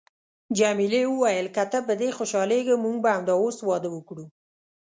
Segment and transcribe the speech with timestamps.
[0.57, 4.25] جميلې وويل: که ته په دې خوشحالیږې، موږ به همدا اوس واده وکړو.